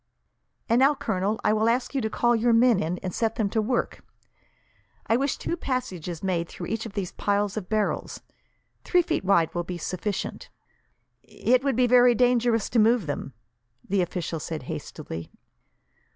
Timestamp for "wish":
5.15-5.37